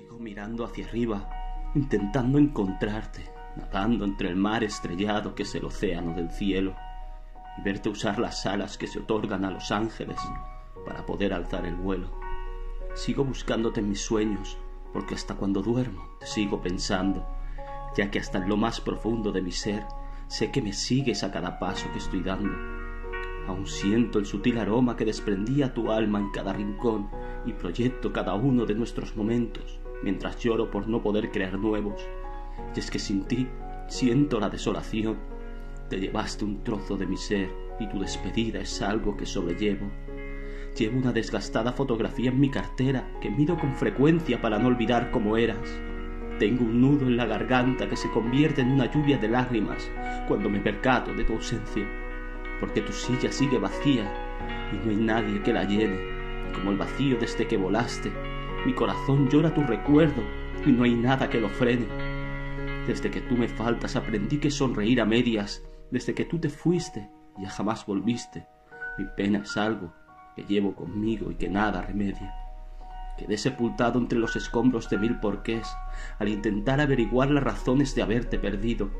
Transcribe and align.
Sigo 0.00 0.18
mirando 0.18 0.64
hacia 0.64 0.86
arriba, 0.86 1.28
intentando 1.74 2.38
encontrarte, 2.38 3.22
nadando 3.54 4.06
entre 4.06 4.30
el 4.30 4.36
mar 4.36 4.64
estrellado 4.64 5.34
que 5.34 5.42
es 5.42 5.54
el 5.54 5.66
océano 5.66 6.14
del 6.14 6.30
cielo, 6.30 6.74
y 7.58 7.62
verte 7.62 7.90
usar 7.90 8.18
las 8.18 8.46
alas 8.46 8.78
que 8.78 8.86
se 8.86 9.00
otorgan 9.00 9.44
a 9.44 9.50
los 9.50 9.70
ángeles 9.70 10.18
para 10.86 11.04
poder 11.04 11.34
alzar 11.34 11.66
el 11.66 11.74
vuelo. 11.74 12.18
Sigo 12.94 13.26
buscándote 13.26 13.80
en 13.80 13.90
mis 13.90 14.00
sueños, 14.00 14.56
porque 14.94 15.14
hasta 15.14 15.34
cuando 15.34 15.60
duermo 15.60 16.02
te 16.18 16.26
sigo 16.26 16.62
pensando, 16.62 17.28
ya 17.94 18.10
que 18.10 18.20
hasta 18.20 18.38
en 18.38 18.48
lo 18.48 18.56
más 18.56 18.80
profundo 18.80 19.32
de 19.32 19.42
mi 19.42 19.52
ser 19.52 19.84
sé 20.28 20.50
que 20.50 20.62
me 20.62 20.72
sigues 20.72 21.22
a 21.24 21.30
cada 21.30 21.58
paso 21.58 21.92
que 21.92 21.98
estoy 21.98 22.22
dando. 22.22 22.56
Aún 23.48 23.66
siento 23.66 24.18
el 24.18 24.24
sutil 24.24 24.58
aroma 24.60 24.96
que 24.96 25.04
desprendía 25.04 25.74
tu 25.74 25.90
alma 25.92 26.20
en 26.20 26.30
cada 26.30 26.54
rincón 26.54 27.10
y 27.44 27.52
proyecto 27.52 28.14
cada 28.14 28.32
uno 28.34 28.64
de 28.64 28.74
nuestros 28.74 29.14
momentos 29.14 29.79
mientras 30.02 30.38
lloro 30.38 30.70
por 30.70 30.88
no 30.88 31.02
poder 31.02 31.30
crear 31.30 31.58
nuevos. 31.58 32.00
Y 32.74 32.78
es 32.78 32.90
que 32.90 32.98
sin 32.98 33.24
ti 33.24 33.48
siento 33.88 34.40
la 34.40 34.48
desolación. 34.48 35.18
Te 35.88 35.98
llevaste 35.98 36.44
un 36.44 36.62
trozo 36.62 36.96
de 36.96 37.06
mi 37.06 37.16
ser 37.16 37.50
y 37.80 37.88
tu 37.88 37.98
despedida 37.98 38.60
es 38.60 38.80
algo 38.82 39.16
que 39.16 39.26
sobrellevo. 39.26 39.90
Llevo 40.76 40.98
una 40.98 41.12
desgastada 41.12 41.72
fotografía 41.72 42.30
en 42.30 42.38
mi 42.38 42.50
cartera 42.50 43.10
que 43.20 43.30
miro 43.30 43.58
con 43.58 43.74
frecuencia 43.74 44.40
para 44.40 44.58
no 44.58 44.68
olvidar 44.68 45.10
cómo 45.10 45.36
eras. 45.36 45.80
Tengo 46.38 46.64
un 46.64 46.80
nudo 46.80 47.06
en 47.06 47.16
la 47.16 47.26
garganta 47.26 47.88
que 47.88 47.96
se 47.96 48.10
convierte 48.10 48.62
en 48.62 48.70
una 48.70 48.90
lluvia 48.90 49.18
de 49.18 49.28
lágrimas 49.28 49.90
cuando 50.28 50.48
me 50.48 50.60
percato 50.60 51.12
de 51.12 51.24
tu 51.24 51.34
ausencia, 51.34 51.86
porque 52.60 52.80
tu 52.80 52.92
silla 52.92 53.30
sigue 53.30 53.58
vacía 53.58 54.10
y 54.72 54.86
no 54.86 54.90
hay 54.90 54.96
nadie 54.96 55.42
que 55.42 55.52
la 55.52 55.64
llene, 55.64 55.98
como 56.54 56.70
el 56.70 56.78
vacío 56.78 57.18
desde 57.18 57.46
que 57.46 57.56
volaste. 57.56 58.29
Mi 58.66 58.74
corazón 58.74 59.28
llora 59.30 59.54
tu 59.54 59.62
recuerdo 59.62 60.22
y 60.66 60.70
no 60.72 60.84
hay 60.84 60.94
nada 60.94 61.30
que 61.30 61.40
lo 61.40 61.48
frene. 61.48 61.86
Desde 62.86 63.10
que 63.10 63.22
tú 63.22 63.34
me 63.36 63.48
faltas 63.48 63.96
aprendí 63.96 64.38
que 64.38 64.50
sonreír 64.50 65.00
a 65.00 65.06
medias, 65.06 65.62
desde 65.90 66.14
que 66.14 66.26
tú 66.26 66.38
te 66.38 66.50
fuiste 66.50 67.08
ya 67.38 67.48
jamás 67.48 67.86
volviste. 67.86 68.46
Mi 68.98 69.06
pena 69.16 69.38
es 69.38 69.56
algo 69.56 69.94
que 70.36 70.44
llevo 70.44 70.74
conmigo 70.74 71.30
y 71.30 71.36
que 71.36 71.48
nada 71.48 71.80
remedia. 71.80 72.34
Quedé 73.16 73.38
sepultado 73.38 73.98
entre 73.98 74.18
los 74.18 74.36
escombros 74.36 74.90
de 74.90 74.98
mil 74.98 75.18
porqués 75.20 75.66
al 76.18 76.28
intentar 76.28 76.80
averiguar 76.80 77.30
las 77.30 77.44
razones 77.44 77.94
de 77.94 78.02
haberte 78.02 78.38
perdido. 78.38 78.90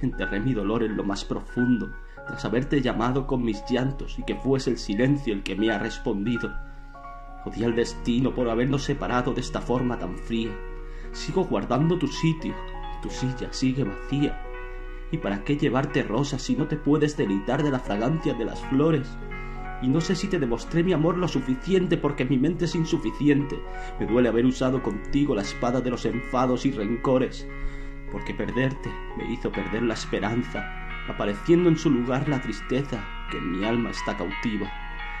Enterré 0.00 0.38
mi 0.38 0.54
dolor 0.54 0.84
en 0.84 0.96
lo 0.96 1.02
más 1.02 1.24
profundo 1.24 1.92
tras 2.28 2.44
haberte 2.44 2.80
llamado 2.80 3.26
con 3.26 3.42
mis 3.42 3.64
llantos 3.68 4.18
y 4.20 4.22
que 4.22 4.36
fuese 4.36 4.70
el 4.70 4.78
silencio 4.78 5.34
el 5.34 5.42
que 5.42 5.56
me 5.56 5.72
ha 5.72 5.78
respondido. 5.80 6.54
Odié 7.44 7.64
al 7.64 7.74
destino 7.74 8.34
por 8.34 8.48
habernos 8.48 8.84
separado 8.84 9.32
de 9.32 9.40
esta 9.40 9.60
forma 9.60 9.98
tan 9.98 10.16
fría. 10.16 10.50
Sigo 11.12 11.44
guardando 11.44 11.98
tu 11.98 12.06
sitio, 12.06 12.54
tu 13.02 13.10
silla 13.10 13.52
sigue 13.52 13.84
vacía. 13.84 14.46
¿Y 15.10 15.18
para 15.18 15.42
qué 15.44 15.56
llevarte 15.56 16.02
rosas 16.02 16.42
si 16.42 16.54
no 16.54 16.68
te 16.68 16.76
puedes 16.76 17.16
deleitar 17.16 17.62
de 17.62 17.70
la 17.70 17.80
fragancia 17.80 18.34
de 18.34 18.44
las 18.44 18.60
flores? 18.66 19.08
y 19.82 19.88
no 19.88 20.00
sé 20.00 20.14
si 20.14 20.28
te 20.28 20.38
demostré 20.38 20.82
mi 20.82 20.92
amor 20.92 21.16
lo 21.16 21.28
suficiente 21.28 21.96
porque 21.96 22.24
mi 22.24 22.38
mente 22.38 22.66
es 22.66 22.74
insuficiente. 22.74 23.58
Me 23.98 24.06
duele 24.06 24.28
haber 24.28 24.44
usado 24.44 24.82
contigo 24.82 25.34
la 25.34 25.42
espada 25.42 25.80
de 25.80 25.90
los 25.90 26.04
enfados 26.04 26.66
y 26.66 26.72
rencores, 26.72 27.46
porque 28.12 28.34
perderte 28.34 28.90
me 29.16 29.32
hizo 29.32 29.50
perder 29.50 29.82
la 29.82 29.94
esperanza, 29.94 30.64
apareciendo 31.08 31.68
en 31.68 31.78
su 31.78 31.90
lugar 31.90 32.28
la 32.28 32.40
tristeza 32.40 33.02
que 33.30 33.38
en 33.38 33.52
mi 33.52 33.64
alma 33.64 33.90
está 33.90 34.16
cautiva, 34.16 34.70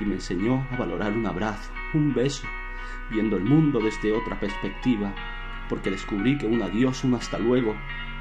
y 0.00 0.04
me 0.04 0.14
enseñó 0.14 0.66
a 0.70 0.76
valorar 0.76 1.12
un 1.12 1.26
abrazo, 1.26 1.72
un 1.94 2.14
beso, 2.14 2.46
viendo 3.10 3.36
el 3.36 3.44
mundo 3.44 3.80
desde 3.80 4.12
otra 4.12 4.38
perspectiva, 4.38 5.14
porque 5.68 5.90
descubrí 5.90 6.38
que 6.38 6.46
un 6.46 6.62
adiós, 6.62 7.04
un 7.04 7.14
hasta 7.14 7.38
luego, 7.38 7.74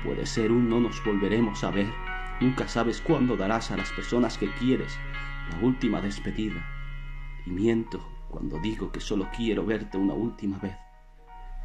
puede 0.03 0.25
ser 0.25 0.51
un 0.51 0.69
no 0.69 0.79
nos 0.79 1.03
volveremos 1.03 1.63
a 1.63 1.71
ver. 1.71 1.91
Nunca 2.39 2.67
sabes 2.67 3.01
cuándo 3.01 3.37
darás 3.37 3.71
a 3.71 3.77
las 3.77 3.91
personas 3.91 4.37
que 4.37 4.51
quieres 4.55 4.97
la 5.51 5.59
última 5.65 6.01
despedida. 6.01 6.65
Y 7.45 7.51
miento 7.51 7.99
cuando 8.29 8.59
digo 8.59 8.91
que 8.91 8.99
solo 8.99 9.29
quiero 9.35 9.65
verte 9.65 9.97
una 9.97 10.13
última 10.13 10.57
vez, 10.59 10.77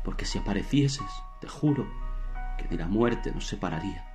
porque 0.04 0.24
si 0.24 0.38
aparecieses, 0.38 1.06
te 1.40 1.48
juro 1.48 1.86
que 2.58 2.66
ni 2.68 2.76
la 2.76 2.88
muerte 2.88 3.32
nos 3.32 3.46
separaría. 3.46 4.05